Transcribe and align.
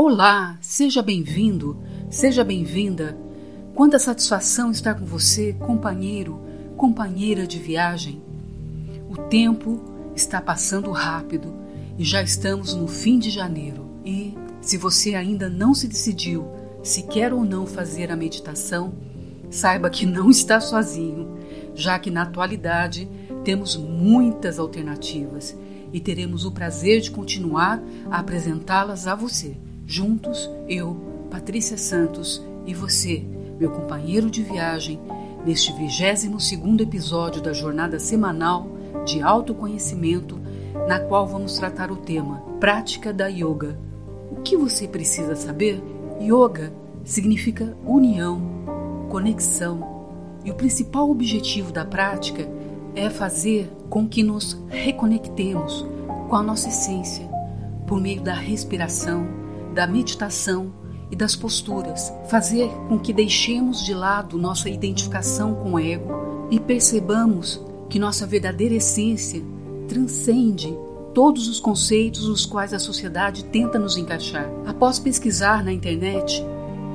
Olá, 0.00 0.56
seja 0.60 1.02
bem-vindo, 1.02 1.76
seja 2.08 2.44
bem-vinda. 2.44 3.18
Quanta 3.74 3.98
satisfação 3.98 4.70
estar 4.70 4.94
com 4.94 5.04
você, 5.04 5.54
companheiro, 5.54 6.40
companheira 6.76 7.44
de 7.48 7.58
viagem. 7.58 8.22
O 9.10 9.16
tempo 9.22 9.82
está 10.14 10.40
passando 10.40 10.92
rápido 10.92 11.52
e 11.98 12.04
já 12.04 12.22
estamos 12.22 12.74
no 12.74 12.86
fim 12.86 13.18
de 13.18 13.28
janeiro. 13.28 13.90
E, 14.04 14.38
se 14.60 14.76
você 14.76 15.16
ainda 15.16 15.48
não 15.48 15.74
se 15.74 15.88
decidiu 15.88 16.46
se 16.80 17.02
quer 17.02 17.32
ou 17.32 17.44
não 17.44 17.66
fazer 17.66 18.12
a 18.12 18.16
meditação, 18.16 18.94
saiba 19.50 19.90
que 19.90 20.06
não 20.06 20.30
está 20.30 20.60
sozinho, 20.60 21.36
já 21.74 21.98
que 21.98 22.08
na 22.08 22.22
atualidade 22.22 23.08
temos 23.42 23.76
muitas 23.76 24.60
alternativas 24.60 25.58
e 25.92 25.98
teremos 25.98 26.44
o 26.44 26.52
prazer 26.52 27.00
de 27.00 27.10
continuar 27.10 27.82
a 28.08 28.20
apresentá-las 28.20 29.08
a 29.08 29.16
você. 29.16 29.56
Juntos, 29.90 30.50
eu, 30.68 30.94
Patrícia 31.30 31.78
Santos 31.78 32.44
e 32.66 32.74
você, 32.74 33.24
meu 33.58 33.70
companheiro 33.70 34.30
de 34.30 34.42
viagem, 34.42 35.00
neste 35.46 35.72
22º 35.72 36.82
episódio 36.82 37.40
da 37.40 37.54
jornada 37.54 37.98
semanal 37.98 38.68
de 39.06 39.22
autoconhecimento, 39.22 40.38
na 40.86 41.00
qual 41.00 41.26
vamos 41.26 41.56
tratar 41.56 41.90
o 41.90 41.96
tema 41.96 42.42
Prática 42.60 43.14
da 43.14 43.28
Yoga. 43.28 43.78
O 44.30 44.42
que 44.42 44.58
você 44.58 44.86
precisa 44.86 45.34
saber? 45.34 45.82
Yoga 46.20 46.70
significa 47.02 47.74
união, 47.82 48.42
conexão, 49.08 50.04
e 50.44 50.50
o 50.50 50.54
principal 50.54 51.10
objetivo 51.10 51.72
da 51.72 51.86
prática 51.86 52.46
é 52.94 53.08
fazer 53.08 53.72
com 53.88 54.06
que 54.06 54.22
nos 54.22 54.62
reconectemos 54.68 55.86
com 56.28 56.36
a 56.36 56.42
nossa 56.42 56.68
essência 56.68 57.26
por 57.86 57.98
meio 57.98 58.20
da 58.20 58.34
respiração, 58.34 59.37
da 59.78 59.86
meditação 59.86 60.72
e 61.08 61.14
das 61.14 61.36
posturas, 61.36 62.12
fazer 62.28 62.68
com 62.88 62.98
que 62.98 63.12
deixemos 63.12 63.84
de 63.84 63.94
lado 63.94 64.36
nossa 64.36 64.68
identificação 64.68 65.54
com 65.54 65.74
o 65.74 65.78
ego 65.78 66.48
e 66.50 66.58
percebamos 66.58 67.64
que 67.88 67.96
nossa 67.96 68.26
verdadeira 68.26 68.74
essência 68.74 69.40
transcende 69.86 70.76
todos 71.14 71.46
os 71.46 71.60
conceitos 71.60 72.28
nos 72.28 72.44
quais 72.44 72.74
a 72.74 72.80
sociedade 72.80 73.44
tenta 73.44 73.78
nos 73.78 73.96
encaixar. 73.96 74.50
Após 74.66 74.98
pesquisar 74.98 75.62
na 75.62 75.72
internet, 75.72 76.44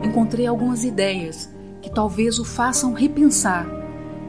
encontrei 0.04 0.46
algumas 0.46 0.84
ideias 0.84 1.50
que 1.82 1.90
talvez 1.90 2.38
o 2.38 2.44
façam 2.44 2.92
repensar 2.92 3.66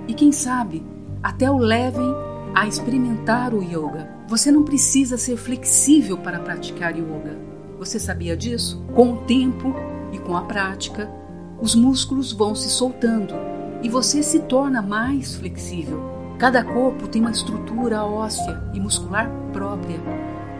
e, 0.07 0.15
quem 0.15 0.31
sabe, 0.31 0.81
até 1.21 1.51
o 1.51 1.59
levem 1.59 2.15
a 2.55 2.69
experimentar 2.69 3.53
o 3.53 3.65
yoga. 3.65 4.09
Você 4.29 4.53
não 4.53 4.63
precisa 4.63 5.19
ser 5.19 5.37
flexível 5.37 6.17
para 6.19 6.39
praticar 6.39 6.97
yoga. 6.97 7.54
Você 7.85 8.01
sabia 8.01 8.35
disso? 8.35 8.83
Com 8.95 9.13
o 9.13 9.17
tempo 9.25 9.75
e 10.11 10.19
com 10.19 10.35
a 10.35 10.41
prática, 10.41 11.07
os 11.61 11.75
músculos 11.75 12.33
vão 12.33 12.55
se 12.55 12.71
soltando 12.71 13.35
e 13.83 13.91
você 13.91 14.23
se 14.23 14.39
torna 14.39 14.81
mais 14.81 15.35
flexível. 15.35 16.01
Cada 16.39 16.65
corpo 16.65 17.07
tem 17.07 17.21
uma 17.21 17.31
estrutura 17.31 18.03
óssea 18.03 18.71
e 18.73 18.81
muscular 18.81 19.31
própria, 19.53 20.01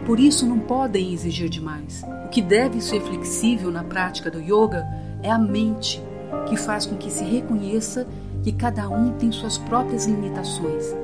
por 0.05 0.21
isso 0.21 0.47
não 0.47 0.59
podem 0.59 1.15
exigir 1.15 1.49
demais. 1.49 2.05
O 2.27 2.29
que 2.29 2.43
deve 2.43 2.83
ser 2.83 3.01
flexível 3.01 3.73
na 3.73 3.83
prática 3.83 4.31
do 4.31 4.39
yoga 4.39 4.87
é 5.23 5.31
a 5.31 5.39
mente, 5.39 6.03
que 6.47 6.59
faz 6.59 6.85
com 6.85 6.95
que 6.95 7.11
se 7.11 7.25
reconheça 7.25 8.07
que 8.43 8.53
cada 8.53 8.87
um 8.91 9.13
tem 9.13 9.33
suas 9.33 9.57
próprias 9.57 10.05
limitações. 10.05 10.95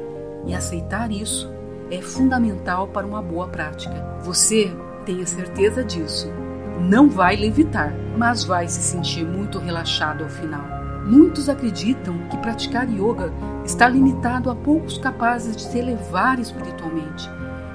E 0.46 0.54
aceitar 0.54 1.10
isso 1.10 1.50
é 1.90 2.02
fundamental 2.02 2.88
para 2.88 3.06
uma 3.06 3.22
boa 3.22 3.48
prática. 3.48 4.20
Você 4.22 4.70
tenha 5.10 5.26
certeza 5.26 5.82
disso. 5.82 6.32
Não 6.80 7.10
vai 7.10 7.34
levitar, 7.34 7.92
mas 8.16 8.44
vai 8.44 8.68
se 8.68 8.80
sentir 8.80 9.26
muito 9.26 9.58
relaxado 9.58 10.22
ao 10.22 10.30
final. 10.30 10.64
Muitos 11.04 11.48
acreditam 11.48 12.16
que 12.28 12.38
praticar 12.38 12.88
yoga 12.88 13.32
está 13.64 13.88
limitado 13.88 14.50
a 14.50 14.54
poucos 14.54 14.98
capazes 14.98 15.56
de 15.56 15.62
se 15.62 15.78
elevar 15.78 16.38
espiritualmente, 16.38 17.28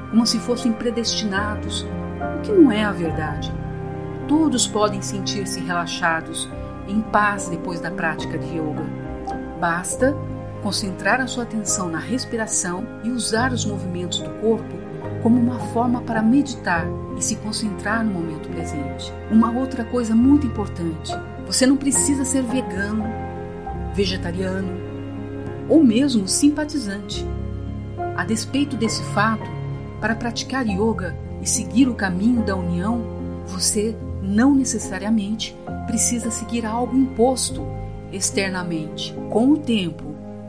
como 0.09 0.25
se 0.25 0.39
fossem 0.39 0.71
predestinados, 0.71 1.85
o 2.37 2.41
que 2.41 2.51
não 2.51 2.71
é 2.71 2.85
a 2.85 2.91
verdade. 2.91 3.53
Todos 4.27 4.65
podem 4.65 5.01
sentir-se 5.01 5.59
relaxados, 5.59 6.49
em 6.87 7.01
paz 7.01 7.49
depois 7.49 7.81
da 7.81 7.91
prática 7.91 8.37
de 8.37 8.57
yoga. 8.57 8.85
Basta 9.59 10.15
concentrar 10.63 11.19
a 11.19 11.27
sua 11.27 11.43
atenção 11.43 11.89
na 11.89 11.99
respiração 11.99 12.87
e 13.03 13.09
usar 13.09 13.51
os 13.51 13.65
movimentos 13.65 14.19
do 14.19 14.29
corpo 14.39 14.85
como 15.25 15.41
uma 15.41 15.57
forma 15.57 16.01
para 16.01 16.21
meditar 16.21 16.85
e 17.17 17.23
se 17.23 17.37
concentrar 17.37 18.05
no 18.05 18.13
momento 18.13 18.47
presente. 18.47 19.11
Uma 19.31 19.49
outra 19.49 19.83
coisa 19.83 20.15
muito 20.15 20.45
importante: 20.45 21.11
você 21.47 21.65
não 21.65 21.75
precisa 21.75 22.23
ser 22.23 22.43
vegano, 22.43 23.03
vegetariano 23.95 24.69
ou 25.67 25.83
mesmo 25.83 26.27
simpatizante. 26.27 27.25
A 28.15 28.23
despeito 28.23 28.77
desse 28.77 29.01
fato, 29.15 29.49
para 29.99 30.15
praticar 30.15 30.63
yoga 30.67 31.17
e 31.41 31.49
seguir 31.49 31.87
o 31.87 31.95
caminho 31.95 32.43
da 32.43 32.55
união, 32.55 33.01
você 33.47 33.95
não 34.21 34.53
necessariamente 34.53 35.57
precisa 35.87 36.29
seguir 36.29 36.67
algo 36.67 36.95
imposto 36.95 37.65
externamente. 38.13 39.11
Com 39.31 39.53
o 39.53 39.57
tempo 39.57 40.03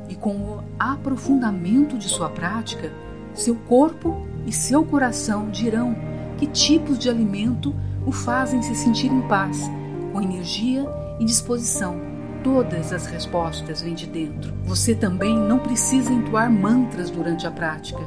e 0.06 0.14
com 0.14 0.36
o 0.36 0.62
aprofundamento 0.78 1.96
de 1.96 2.08
sua 2.10 2.28
prática, 2.28 2.92
seu 3.32 3.54
corpo 3.54 4.35
e 4.46 4.52
seu 4.52 4.84
coração 4.84 5.50
dirão 5.50 5.94
que 6.38 6.46
tipos 6.46 6.98
de 6.98 7.10
alimento 7.10 7.74
o 8.06 8.12
fazem 8.12 8.62
se 8.62 8.74
sentir 8.74 9.10
em 9.10 9.22
paz, 9.22 9.68
com 10.12 10.22
energia 10.22 10.86
e 11.18 11.24
disposição. 11.24 12.00
Todas 12.44 12.92
as 12.92 13.06
respostas 13.06 13.82
vêm 13.82 13.94
de 13.94 14.06
dentro. 14.06 14.54
Você 14.64 14.94
também 14.94 15.36
não 15.36 15.58
precisa 15.58 16.12
entoar 16.12 16.48
mantras 16.50 17.10
durante 17.10 17.46
a 17.46 17.50
prática. 17.50 18.00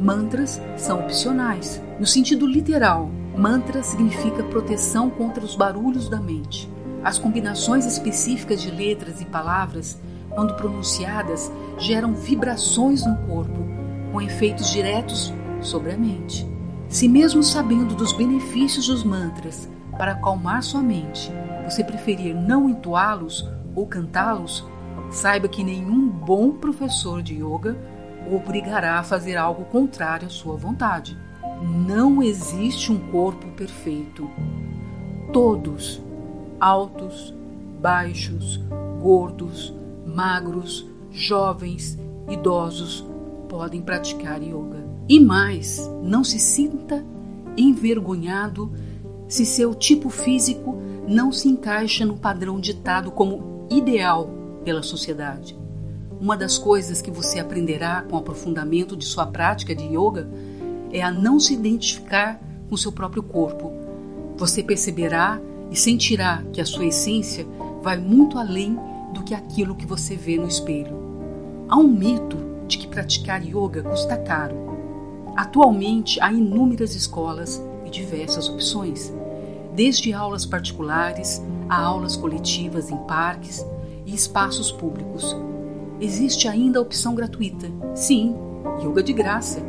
Mantras 0.00 0.60
são 0.76 1.00
opcionais. 1.00 1.80
No 2.00 2.06
sentido 2.06 2.44
literal, 2.46 3.08
mantra 3.36 3.82
significa 3.82 4.42
proteção 4.42 5.08
contra 5.08 5.44
os 5.44 5.54
barulhos 5.54 6.08
da 6.08 6.20
mente. 6.20 6.68
As 7.04 7.18
combinações 7.18 7.86
específicas 7.86 8.60
de 8.60 8.72
letras 8.72 9.20
e 9.20 9.24
palavras, 9.24 10.00
quando 10.30 10.54
pronunciadas, 10.54 11.52
geram 11.78 12.14
vibrações 12.14 13.06
no 13.06 13.16
corpo, 13.28 13.64
com 14.10 14.20
efeitos 14.20 14.70
diretos 14.70 15.32
sobre 15.60 15.92
a 15.92 15.96
mente. 15.96 16.48
Se, 16.88 17.08
mesmo 17.08 17.42
sabendo 17.42 17.94
dos 17.94 18.12
benefícios 18.12 18.86
dos 18.86 19.04
mantras 19.04 19.68
para 19.96 20.12
acalmar 20.12 20.62
sua 20.62 20.80
mente, 20.80 21.30
você 21.64 21.84
preferir 21.84 22.34
não 22.34 22.68
entoá-los 22.68 23.46
ou 23.74 23.86
cantá-los, 23.86 24.66
saiba 25.10 25.48
que 25.48 25.62
nenhum 25.62 26.08
bom 26.08 26.52
professor 26.52 27.22
de 27.22 27.34
yoga 27.34 27.76
o 28.30 28.36
obrigará 28.36 28.98
a 28.98 29.02
fazer 29.02 29.36
algo 29.36 29.64
contrário 29.66 30.26
à 30.26 30.30
sua 30.30 30.56
vontade. 30.56 31.16
Não 31.86 32.22
existe 32.22 32.92
um 32.92 32.98
corpo 33.10 33.46
perfeito. 33.48 34.30
Todos, 35.32 36.02
altos, 36.60 37.34
baixos, 37.80 38.60
gordos, 39.00 39.74
magros, 40.06 40.88
jovens, 41.10 41.98
idosos, 42.28 43.06
podem 43.48 43.82
praticar 43.82 44.42
yoga. 44.42 44.87
E 45.08 45.18
mais, 45.18 45.88
não 46.02 46.22
se 46.22 46.38
sinta 46.38 47.02
envergonhado 47.56 48.70
se 49.26 49.46
seu 49.46 49.74
tipo 49.74 50.10
físico 50.10 50.76
não 51.08 51.32
se 51.32 51.48
encaixa 51.48 52.04
no 52.04 52.18
padrão 52.18 52.60
ditado 52.60 53.10
como 53.10 53.66
ideal 53.70 54.28
pela 54.64 54.82
sociedade. 54.82 55.58
Uma 56.20 56.36
das 56.36 56.58
coisas 56.58 57.00
que 57.00 57.10
você 57.10 57.38
aprenderá 57.38 58.02
com 58.02 58.16
o 58.16 58.18
aprofundamento 58.18 58.94
de 58.94 59.06
sua 59.06 59.24
prática 59.24 59.74
de 59.74 59.84
yoga 59.84 60.28
é 60.92 61.00
a 61.00 61.10
não 61.10 61.40
se 61.40 61.54
identificar 61.54 62.38
com 62.68 62.76
seu 62.76 62.92
próprio 62.92 63.22
corpo. 63.22 63.72
Você 64.36 64.62
perceberá 64.62 65.40
e 65.70 65.76
sentirá 65.76 66.42
que 66.52 66.60
a 66.60 66.66
sua 66.66 66.84
essência 66.84 67.46
vai 67.82 67.96
muito 67.96 68.38
além 68.38 68.78
do 69.14 69.22
que 69.22 69.32
aquilo 69.32 69.74
que 69.74 69.86
você 69.86 70.16
vê 70.16 70.36
no 70.36 70.48
espelho. 70.48 70.96
Há 71.66 71.78
um 71.78 71.88
mito 71.88 72.36
de 72.66 72.76
que 72.76 72.86
praticar 72.86 73.42
yoga 73.42 73.82
custa 73.82 74.16
caro 74.16 74.67
Atualmente 75.38 76.20
há 76.20 76.32
inúmeras 76.32 76.96
escolas 76.96 77.62
e 77.86 77.90
diversas 77.90 78.48
opções, 78.48 79.14
desde 79.72 80.12
aulas 80.12 80.44
particulares 80.44 81.40
a 81.68 81.80
aulas 81.80 82.16
coletivas 82.16 82.90
em 82.90 82.96
parques 83.04 83.64
e 84.04 84.12
espaços 84.12 84.72
públicos. 84.72 85.36
Existe 86.00 86.48
ainda 86.48 86.80
a 86.80 86.82
opção 86.82 87.14
gratuita. 87.14 87.70
Sim, 87.94 88.34
yoga 88.82 89.00
de 89.00 89.12
graça. 89.12 89.62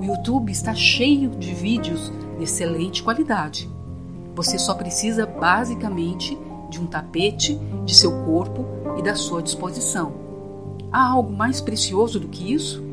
O 0.00 0.02
YouTube 0.02 0.50
está 0.50 0.74
cheio 0.74 1.28
de 1.28 1.52
vídeos 1.52 2.10
de 2.38 2.44
excelente 2.44 3.02
qualidade. 3.02 3.68
Você 4.34 4.58
só 4.58 4.72
precisa 4.72 5.26
basicamente 5.26 6.34
de 6.70 6.80
um 6.80 6.86
tapete, 6.86 7.60
de 7.84 7.94
seu 7.94 8.24
corpo 8.24 8.64
e 8.98 9.02
da 9.02 9.14
sua 9.14 9.42
disposição. 9.42 10.14
Há 10.90 11.06
algo 11.06 11.30
mais 11.30 11.60
precioso 11.60 12.18
do 12.18 12.28
que 12.28 12.54
isso? 12.54 12.83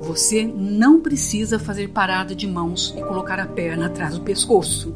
Você 0.00 0.46
não 0.46 1.00
precisa 1.00 1.58
fazer 1.58 1.88
parada 1.88 2.34
de 2.34 2.46
mãos 2.46 2.94
e 2.96 3.02
colocar 3.02 3.40
a 3.40 3.46
perna 3.46 3.86
atrás 3.86 4.14
do 4.14 4.24
pescoço. 4.24 4.94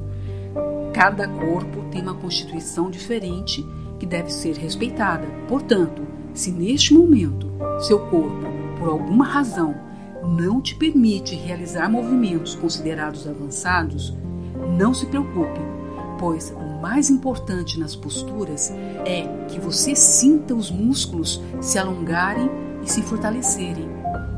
Cada 0.93 1.27
corpo 1.27 1.85
tem 1.91 2.03
uma 2.03 2.15
constituição 2.15 2.91
diferente 2.91 3.65
que 3.99 4.07
deve 4.07 4.31
ser 4.31 4.57
respeitada. 4.57 5.27
Portanto, 5.49 6.03
se 6.35 6.51
neste 6.51 6.93
momento 6.93 7.51
seu 7.81 7.99
corpo, 8.07 8.47
por 8.79 8.89
alguma 8.89 9.25
razão, 9.25 9.75
não 10.23 10.61
te 10.61 10.75
permite 10.75 11.35
realizar 11.35 11.89
movimentos 11.89 12.55
considerados 12.55 13.27
avançados, 13.27 14.15
não 14.77 14.93
se 14.93 15.07
preocupe, 15.07 15.61
pois 16.19 16.51
o 16.51 16.81
mais 16.81 17.09
importante 17.11 17.79
nas 17.79 17.97
posturas 17.97 18.71
é 19.05 19.27
que 19.49 19.59
você 19.59 19.95
sinta 19.95 20.55
os 20.55 20.71
músculos 20.71 21.41
se 21.61 21.79
alongarem 21.79 22.51
e 22.83 22.91
se 22.91 23.03
fortalecerem, 23.03 23.89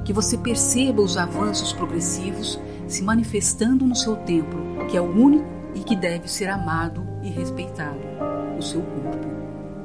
que 0.04 0.12
você 0.12 0.36
perceba 0.36 1.02
os 1.02 1.16
avanços 1.16 1.72
progressivos 1.72 2.58
se 2.86 3.02
manifestando 3.02 3.86
no 3.86 3.94
seu 3.94 4.16
templo, 4.16 4.86
que 4.88 4.96
é 4.96 5.00
o 5.00 5.10
único 5.10 5.46
e 5.74 5.80
que 5.80 5.96
deve 5.96 6.28
ser 6.28 6.48
amado 6.48 7.06
e 7.22 7.30
respeitado, 7.30 8.00
o 8.58 8.62
seu 8.62 8.82
corpo. 8.82 9.32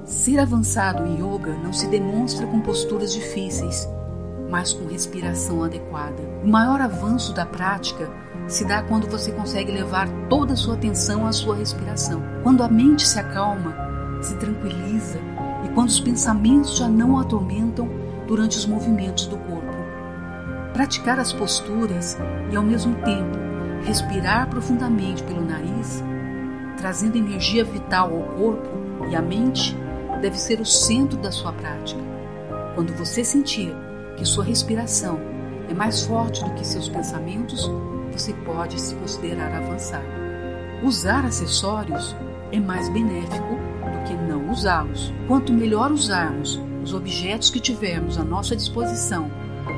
Ser 0.06 0.40
avançado 0.40 1.06
em 1.06 1.16
yoga 1.16 1.54
não 1.64 1.74
se 1.74 1.88
demonstra 1.88 2.48
com 2.48 2.62
posturas 2.62 3.14
difíceis, 3.14 3.88
mas 4.50 4.74
com 4.74 4.88
respiração 4.88 5.64
adequada. 5.64 6.24
O 6.44 6.48
maior 6.48 6.82
avanço 6.82 7.34
da 7.34 7.46
prática 7.46 8.10
se 8.48 8.64
dá 8.64 8.82
quando 8.82 9.10
você 9.10 9.32
consegue 9.32 9.72
levar 9.72 10.08
toda 10.30 10.54
a 10.54 10.56
sua 10.56 10.76
atenção 10.76 11.28
à 11.28 11.34
sua 11.34 11.56
respiração. 11.56 12.22
Quando 12.44 12.64
a 12.64 12.70
mente 12.70 13.06
se 13.06 13.20
acalma, 13.20 13.76
se 14.22 14.36
tranquiliza 14.36 15.20
e 15.66 15.70
quando 15.70 15.90
os 15.90 16.00
pensamentos 16.00 16.78
já 16.78 16.88
não 16.88 17.20
atormentam 17.20 17.90
durante 18.28 18.58
os 18.58 18.66
movimentos 18.66 19.26
do 19.26 19.38
corpo. 19.38 19.74
Praticar 20.74 21.20
as 21.20 21.34
posturas 21.34 22.18
e 22.52 22.56
ao 22.56 22.64
mesmo 22.64 22.96
tempo 22.96 23.48
respirar 23.84 24.50
profundamente 24.50 25.24
pelo 25.24 25.44
nariz, 25.44 26.04
trazendo 26.78 27.18
energia 27.18 27.64
vital 27.64 28.14
ao 28.14 28.24
corpo 28.38 28.70
e 29.10 29.16
à 29.16 29.22
mente, 29.22 29.76
deve 30.22 30.38
ser 30.38 30.60
o 30.60 30.66
centro 30.66 31.18
da 31.18 31.32
sua 31.32 31.54
prática. 31.54 32.02
Quando 32.76 32.94
você 32.94 33.24
sentir 33.24 33.74
que 34.18 34.26
sua 34.26 34.44
respiração 34.44 35.20
é 35.70 35.74
mais 35.74 36.06
forte 36.06 36.44
do 36.44 36.52
que 36.52 36.66
seus 36.66 36.90
pensamentos, 36.90 37.70
você 38.12 38.34
pode 38.34 38.80
se 38.80 38.96
considerar 38.96 39.54
avançado. 39.54 40.06
Usar 40.84 41.26
acessórios 41.26 42.16
é 42.52 42.60
mais 42.60 42.90
benéfico 42.90 43.56
do 43.56 44.04
que 44.06 44.14
não 44.14 44.52
usá-los. 44.52 45.14
Quanto 45.28 45.54
melhor 45.54 45.92
usarmos 45.92 46.62
os 46.88 46.94
objetos 46.94 47.50
que 47.50 47.60
tivermos 47.60 48.18
à 48.18 48.24
nossa 48.24 48.56
disposição 48.56 49.30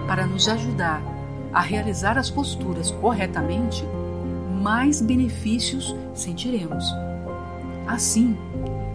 para 0.07 0.27
nos 0.27 0.47
ajudar 0.47 1.01
a 1.51 1.59
realizar 1.59 2.19
as 2.19 2.29
posturas 2.29 2.91
corretamente, 2.91 3.83
mais 4.61 5.01
benefícios 5.01 5.95
sentiremos. 6.13 6.85
Assim, 7.88 8.38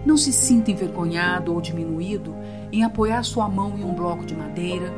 não 0.07 0.17
se 0.17 0.33
sinta 0.33 0.71
envergonhado 0.71 1.53
ou 1.53 1.61
diminuído 1.61 2.33
em 2.71 2.85
apoiar 2.85 3.25
sua 3.25 3.49
mão 3.49 3.77
em 3.77 3.83
um 3.83 3.93
bloco 3.93 4.25
de 4.25 4.37
madeira, 4.37 4.95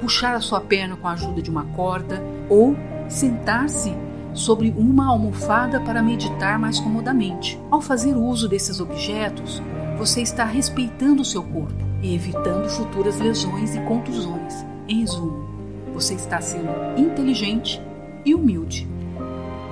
puxar 0.00 0.36
a 0.36 0.40
sua 0.40 0.60
perna 0.60 0.94
com 0.94 1.08
a 1.08 1.12
ajuda 1.12 1.42
de 1.42 1.50
uma 1.50 1.64
corda 1.74 2.22
ou 2.48 2.76
sentar-se 3.08 3.92
sobre 4.32 4.72
uma 4.76 5.08
almofada 5.08 5.80
para 5.80 6.00
meditar 6.00 6.56
mais 6.56 6.78
comodamente. 6.78 7.60
Ao 7.68 7.80
fazer 7.80 8.16
uso 8.16 8.48
desses 8.48 8.78
objetos, 8.78 9.60
você 9.98 10.22
está 10.22 10.44
respeitando 10.44 11.22
o 11.22 11.24
seu 11.24 11.42
corpo 11.42 11.89
e 12.02 12.14
evitando 12.14 12.68
futuras 12.68 13.18
lesões 13.18 13.74
e 13.74 13.80
contusões. 13.80 14.64
Em 14.88 15.00
resumo, 15.00 15.48
você 15.92 16.14
está 16.14 16.40
sendo 16.40 16.70
inteligente 16.96 17.80
e 18.24 18.34
humilde. 18.34 18.88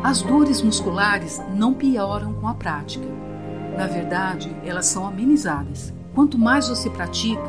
As 0.03 0.23
dores 0.23 0.63
musculares 0.63 1.41
não 1.55 1.75
pioram 1.75 2.33
com 2.35 2.47
a 2.47 2.55
prática. 2.55 3.07
Na 3.77 3.87
verdade, 3.87 4.55
elas 4.65 4.87
são 4.87 5.07
amenizadas. 5.07 5.93
Quanto 6.15 6.39
mais 6.39 6.69
você 6.69 6.89
pratica, 6.91 7.43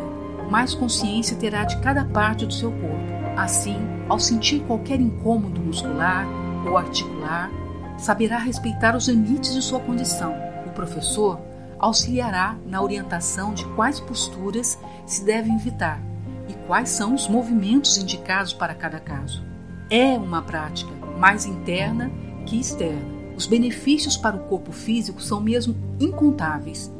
mais 0.49 0.73
consciência 0.73 1.37
terá 1.37 1.63
de 1.63 1.77
cada 1.79 2.05
parte 2.05 2.45
do 2.45 2.53
seu 2.53 2.71
corpo. 2.71 3.19
Assim, 3.37 3.77
ao 4.07 4.19
sentir 4.19 4.61
qualquer 4.61 4.99
incômodo 4.99 5.61
muscular 5.61 6.27
ou 6.67 6.77
articular, 6.77 7.51
saberá 7.97 8.37
respeitar 8.37 8.95
os 8.95 9.07
limites 9.07 9.53
de 9.53 9.61
sua 9.61 9.79
condição. 9.79 10.33
O 10.65 10.69
professor 10.71 11.39
auxiliará 11.79 12.57
na 12.65 12.81
orientação 12.81 13.53
de 13.53 13.65
quais 13.75 13.99
posturas 13.99 14.77
se 15.05 15.23
devem 15.23 15.55
evitar 15.55 16.01
e 16.47 16.53
quais 16.67 16.89
são 16.89 17.15
os 17.15 17.27
movimentos 17.27 17.97
indicados 17.97 18.53
para 18.53 18.75
cada 18.75 18.99
caso. 18.99 19.43
É 19.89 20.17
uma 20.17 20.41
prática 20.41 20.91
mais 21.17 21.45
interna 21.45 22.11
que 22.45 22.59
externa. 22.59 23.17
Os 23.35 23.47
benefícios 23.47 24.17
para 24.17 24.35
o 24.35 24.43
corpo 24.47 24.71
físico 24.71 25.21
são 25.21 25.39
mesmo 25.39 25.75
incontáveis. 25.99 26.91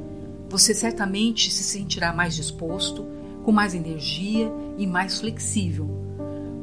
Você 0.49 0.73
certamente 0.73 1.51
se 1.51 1.63
sentirá 1.63 2.13
mais 2.13 2.35
disposto, 2.35 3.05
com 3.43 3.51
mais 3.51 3.75
energia 3.75 4.51
e 4.77 4.87
mais 4.87 5.19
flexível. 5.19 5.89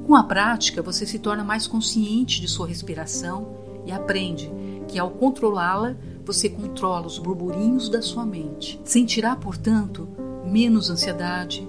Com 0.06 0.14
a 0.14 0.22
prática, 0.22 0.80
você 0.82 1.04
se 1.04 1.18
torna 1.18 1.44
mais 1.44 1.66
consciente 1.66 2.40
de 2.40 2.48
sua 2.48 2.66
respiração 2.66 3.48
e 3.84 3.92
aprende 3.92 4.50
que, 4.88 4.98
ao 4.98 5.10
controlá-la, 5.10 5.96
você 6.26 6.48
controla 6.48 7.06
os 7.06 7.18
burburinhos 7.18 7.88
da 7.88 8.02
sua 8.02 8.26
mente. 8.26 8.80
Sentirá, 8.84 9.36
portanto, 9.36 10.08
menos 10.44 10.90
ansiedade, 10.90 11.66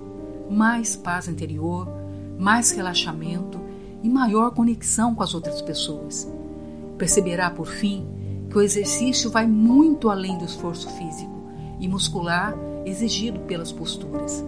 mais 0.49 0.95
paz 0.95 1.27
interior, 1.27 1.87
mais 2.39 2.71
relaxamento 2.71 3.59
e 4.01 4.09
maior 4.09 4.49
conexão 4.51 5.13
com 5.13 5.21
as 5.21 5.35
outras 5.35 5.61
pessoas. 5.61 6.27
Perceberá, 6.97 7.51
por 7.51 7.67
fim, 7.67 8.07
que 8.49 8.57
o 8.57 8.61
exercício 8.61 9.29
vai 9.29 9.45
muito 9.45 10.09
além 10.09 10.35
do 10.39 10.45
esforço 10.45 10.89
físico 10.89 11.37
e 11.79 11.87
muscular 11.87 12.57
exigido 12.83 13.41
pelas 13.41 13.71
posturas. 13.71 14.43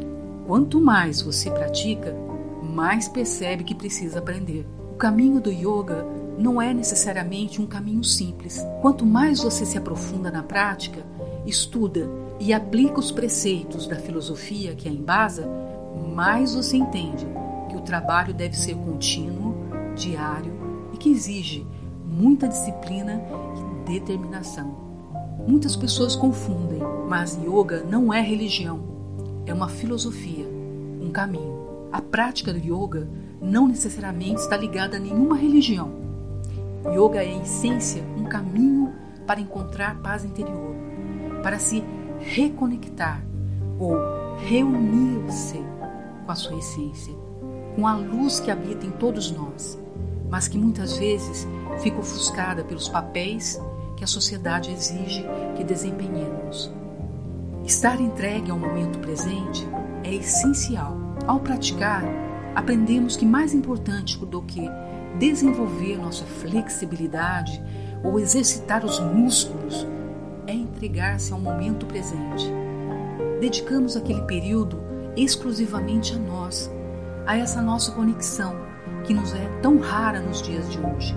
Quanto 0.47 0.81
mais 0.81 1.21
você 1.21 1.51
pratica, 1.51 2.15
mais 2.63 3.07
percebe 3.07 3.63
que 3.63 3.75
precisa 3.75 4.17
aprender. 4.17 4.65
O 4.91 4.95
caminho 4.95 5.39
do 5.39 5.51
yoga 5.51 6.03
não 6.39 6.61
é 6.61 6.73
necessariamente 6.73 7.61
um 7.61 7.67
caminho 7.67 8.03
simples. 8.03 8.65
Quanto 8.81 9.05
mais 9.05 9.41
você 9.41 9.65
se 9.65 9.77
aprofunda 9.77 10.31
na 10.31 10.41
prática, 10.41 11.03
estuda 11.45 12.09
e 12.39 12.53
aplica 12.53 12.97
os 12.97 13.11
preceitos 13.11 13.85
da 13.85 13.97
filosofia 13.97 14.73
que 14.73 14.87
a 14.87 14.91
embasa, 14.91 15.45
mais 16.15 16.55
você 16.55 16.77
entende 16.77 17.27
que 17.69 17.75
o 17.75 17.81
trabalho 17.81 18.33
deve 18.33 18.57
ser 18.57 18.75
contínuo, 18.75 19.53
diário 19.95 20.53
e 20.93 20.97
que 20.97 21.09
exige 21.11 21.67
muita 22.05 22.47
disciplina 22.47 23.21
e 23.57 23.91
determinação. 23.91 24.77
Muitas 25.45 25.75
pessoas 25.75 26.15
confundem, 26.15 26.79
mas 27.07 27.37
yoga 27.43 27.83
não 27.83 28.13
é 28.13 28.21
religião, 28.21 28.79
é 29.45 29.53
uma 29.53 29.67
filosofia, 29.67 30.45
um 31.01 31.11
caminho. 31.11 31.59
A 31.91 32.01
prática 32.01 32.53
do 32.53 32.59
yoga 32.59 33.09
não 33.41 33.67
necessariamente 33.67 34.39
está 34.41 34.55
ligada 34.55 34.97
a 34.97 34.99
nenhuma 34.99 35.35
religião. 35.35 36.08
Yoga 36.87 37.23
é, 37.23 37.27
em 37.27 37.41
essência, 37.41 38.03
um 38.17 38.23
caminho 38.23 38.93
para 39.27 39.39
encontrar 39.39 39.99
paz 40.01 40.23
interior, 40.23 40.75
para 41.43 41.59
se 41.59 41.83
reconectar 42.19 43.23
ou 43.77 43.95
reunir-se 44.37 45.61
com 46.25 46.31
a 46.31 46.35
sua 46.35 46.57
essência, 46.57 47.13
com 47.75 47.85
a 47.85 47.95
luz 47.95 48.39
que 48.39 48.51
habita 48.51 48.85
em 48.85 48.91
todos 48.91 49.31
nós, 49.31 49.77
mas 50.29 50.47
que 50.47 50.57
muitas 50.57 50.97
vezes 50.97 51.47
fica 51.79 51.99
ofuscada 51.99 52.63
pelos 52.63 52.87
papéis 52.87 53.59
que 53.97 54.03
a 54.03 54.07
sociedade 54.07 54.71
exige 54.71 55.25
que 55.55 55.63
desempenhemos. 55.63 56.71
Estar 57.65 57.99
entregue 57.99 58.49
ao 58.49 58.57
momento 58.57 58.99
presente 58.99 59.67
é 60.03 60.13
essencial. 60.15 60.97
Ao 61.27 61.39
praticar, 61.39 62.03
aprendemos 62.55 63.15
que 63.15 63.25
mais 63.25 63.53
importante 63.53 64.17
do 64.25 64.41
que 64.41 64.61
desenvolver 65.17 65.97
nossa 65.97 66.25
flexibilidade 66.25 67.61
ou 68.03 68.19
exercitar 68.19 68.85
os 68.85 68.99
músculos 68.99 69.87
é 70.47 70.53
entregar-se 70.53 71.33
ao 71.33 71.39
momento 71.39 71.85
presente. 71.85 72.51
Dedicamos 73.39 73.95
aquele 73.95 74.21
período 74.23 74.81
exclusivamente 75.15 76.13
a 76.13 76.17
nós, 76.17 76.71
a 77.25 77.37
essa 77.37 77.61
nossa 77.61 77.91
conexão 77.91 78.55
que 79.03 79.13
nos 79.13 79.33
é 79.33 79.47
tão 79.61 79.79
rara 79.79 80.19
nos 80.19 80.41
dias 80.41 80.69
de 80.69 80.79
hoje, 80.79 81.15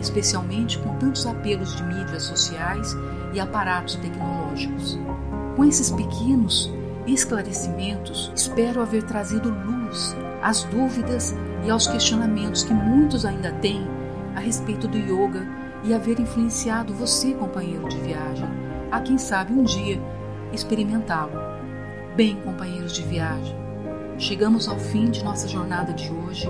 especialmente 0.00 0.78
com 0.78 0.96
tantos 0.96 1.26
apelos 1.26 1.76
de 1.76 1.82
mídias 1.84 2.24
sociais 2.24 2.96
e 3.32 3.40
aparatos 3.40 3.96
tecnológicos. 3.96 4.98
Com 5.56 5.64
esses 5.64 5.90
pequenos 5.90 6.70
esclarecimentos, 7.06 8.32
espero 8.34 8.80
haver 8.80 9.02
trazido 9.02 9.50
luz 9.50 10.16
às 10.42 10.64
dúvidas 10.64 11.34
e 11.64 11.70
aos 11.70 11.86
questionamentos 11.86 12.62
que 12.62 12.72
muitos 12.72 13.24
ainda 13.24 13.52
têm 13.52 13.86
a 14.34 14.40
respeito 14.40 14.88
do 14.88 14.98
yoga 14.98 15.46
e 15.84 15.94
haver 15.94 16.20
influenciado 16.20 16.94
você, 16.94 17.32
companheiro 17.32 17.88
de 17.88 17.96
viagem, 17.98 18.48
a 18.90 19.00
quem 19.00 19.18
sabe 19.18 19.52
um 19.52 19.62
dia 19.62 20.00
experimentá-lo. 20.52 21.32
Bem, 22.16 22.36
companheiros 22.42 22.92
de 22.92 23.02
viagem, 23.02 23.56
chegamos 24.18 24.68
ao 24.68 24.78
fim 24.78 25.10
de 25.10 25.24
nossa 25.24 25.48
jornada 25.48 25.92
de 25.92 26.10
hoje 26.12 26.48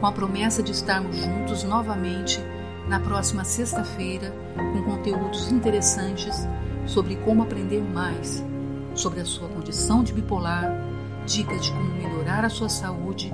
com 0.00 0.06
a 0.06 0.12
promessa 0.12 0.62
de 0.62 0.72
estarmos 0.72 1.16
juntos 1.16 1.64
novamente 1.64 2.40
na 2.88 3.00
próxima 3.00 3.44
sexta-feira 3.44 4.32
com 4.54 4.82
conteúdos 4.84 5.50
interessantes 5.50 6.46
sobre 6.86 7.16
como 7.16 7.42
aprender 7.42 7.82
mais 7.82 8.44
sobre 8.94 9.20
a 9.20 9.24
sua 9.24 9.48
condição 9.48 10.02
de 10.02 10.12
bipolar, 10.12 10.72
dicas 11.28 11.66
de 11.66 11.72
como 11.72 11.94
melhorar 11.94 12.44
a 12.44 12.48
sua 12.48 12.70
saúde 12.70 13.30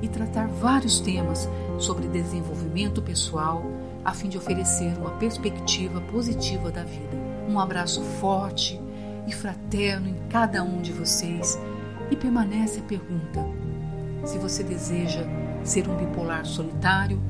e 0.00 0.08
tratar 0.08 0.48
vários 0.48 0.98
temas 0.98 1.48
sobre 1.78 2.08
desenvolvimento 2.08 3.02
pessoal 3.02 3.62
a 4.04 4.12
fim 4.12 4.28
de 4.28 4.38
oferecer 4.38 4.96
uma 4.98 5.10
perspectiva 5.12 6.00
positiva 6.00 6.70
da 6.70 6.82
vida. 6.82 7.16
Um 7.48 7.60
abraço 7.60 8.02
forte 8.02 8.80
e 9.26 9.32
fraterno 9.32 10.08
em 10.08 10.16
cada 10.30 10.62
um 10.62 10.80
de 10.80 10.92
vocês 10.92 11.58
e 12.10 12.16
permanece 12.16 12.80
a 12.80 12.82
pergunta: 12.82 13.46
se 14.24 14.38
você 14.38 14.62
deseja 14.62 15.22
ser 15.62 15.88
um 15.88 15.96
bipolar 15.96 16.46
solitário 16.46 17.20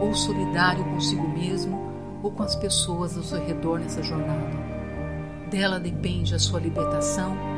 ou 0.00 0.14
solidário 0.14 0.84
consigo 0.84 1.26
mesmo 1.28 1.90
ou 2.22 2.30
com 2.30 2.42
as 2.42 2.54
pessoas 2.54 3.16
ao 3.16 3.22
seu 3.22 3.44
redor 3.44 3.80
nessa 3.80 4.02
jornada. 4.02 4.72
Dela 5.50 5.80
depende 5.80 6.34
a 6.34 6.38
sua 6.38 6.60
libertação 6.60 7.51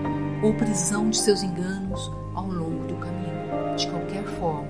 ou 0.45 0.53
prisão 0.53 1.09
de 1.09 1.17
seus 1.17 1.43
enganos 1.43 2.13
ao 2.35 2.47
longo 2.47 2.87
do 2.87 2.97
caminho. 2.97 3.77
De 3.79 3.89
qualquer 3.89 4.25
forma, 4.39 4.69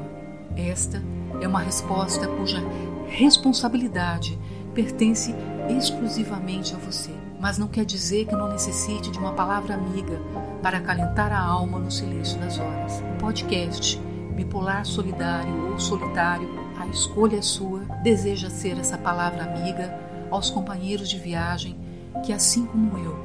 esta 0.56 1.02
é 1.40 1.48
uma 1.48 1.58
resposta 1.58 2.28
cuja 2.28 2.62
responsabilidade 3.08 4.38
pertence 4.72 5.34
exclusivamente 5.68 6.74
a 6.76 6.78
você. 6.78 7.10
Mas 7.40 7.58
não 7.58 7.66
quer 7.66 7.84
dizer 7.84 8.26
que 8.26 8.36
não 8.36 8.52
necessite 8.52 9.10
de 9.10 9.18
uma 9.18 9.32
palavra 9.32 9.74
amiga 9.74 10.20
para 10.62 10.78
acalentar 10.78 11.32
a 11.32 11.40
alma 11.40 11.80
no 11.80 11.90
silêncio 11.90 12.38
das 12.38 12.58
horas. 12.58 13.02
O 13.16 13.18
podcast 13.18 14.00
Bipolar 14.36 14.86
Solidário 14.86 15.72
ou 15.72 15.78
Solitário, 15.78 16.48
a 16.78 16.86
escolha 16.86 17.38
é 17.38 17.42
sua, 17.42 17.80
deseja 18.04 18.48
ser 18.48 18.78
essa 18.78 18.96
palavra 18.96 19.42
amiga 19.42 19.92
aos 20.30 20.50
companheiros 20.50 21.08
de 21.08 21.18
viagem 21.18 21.76
que, 22.24 22.32
assim 22.32 22.64
como 22.64 22.96
eu, 22.96 23.16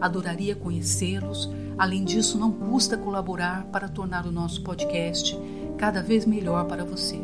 Adoraria 0.00 0.56
conhecê-los. 0.56 1.50
Além 1.76 2.02
disso, 2.02 2.38
não 2.38 2.50
custa 2.50 2.96
colaborar 2.96 3.66
para 3.66 3.90
tornar 3.90 4.24
o 4.24 4.32
nosso 4.32 4.62
podcast 4.62 5.38
cada 5.76 6.02
vez 6.02 6.24
melhor 6.24 6.64
para 6.64 6.82
você. 6.82 7.20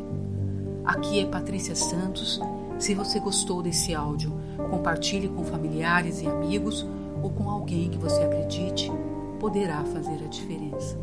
Aqui 0.84 1.18
é 1.18 1.24
Patrícia 1.24 1.74
Santos. 1.74 2.38
Se 2.78 2.94
você 2.94 3.18
gostou 3.18 3.62
desse 3.62 3.94
áudio, 3.94 4.38
compartilhe 4.70 5.28
com 5.30 5.44
familiares 5.44 6.20
e 6.20 6.26
amigos 6.26 6.86
ou 7.22 7.30
com 7.30 7.48
alguém 7.48 7.88
que 7.88 7.96
você 7.96 8.22
acredite 8.22 8.92
poderá 9.40 9.82
fazer 9.84 10.22
a 10.22 10.28
diferença. 10.28 10.98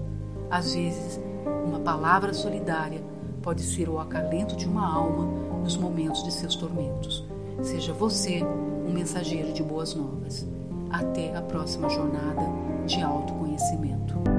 Às 0.52 0.76
vezes, 0.76 1.20
uma 1.66 1.80
palavra 1.80 2.32
solidária 2.32 3.04
pode 3.42 3.64
ser 3.64 3.90
o 3.90 4.00
acalento 4.00 4.56
de 4.56 4.68
uma 4.68 4.88
alma 4.88 5.26
nos 5.64 5.76
momentos 5.76 6.24
de 6.24 6.32
seus 6.32 6.56
tormentos. 6.56 7.26
Seja 7.64 7.92
você 7.92 8.44
um 8.86 8.92
mensageiro 8.92 9.54
de 9.54 9.64
boas 9.64 9.94
novas. 9.96 10.48
Até 10.90 11.36
a 11.36 11.42
próxima 11.42 11.90
jornada 11.90 12.44
de 12.86 13.02
autoconhecimento. 13.02 14.31